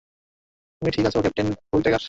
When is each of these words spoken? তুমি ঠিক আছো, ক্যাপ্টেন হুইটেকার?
তুমি 0.81 0.91
ঠিক 0.91 1.05
আছো, 1.05 1.19
ক্যাপ্টেন 1.21 1.47
হুইটেকার? 1.69 1.99